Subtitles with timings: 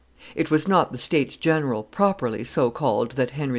[0.33, 3.49] It was not the states general properly so called that Henry IV.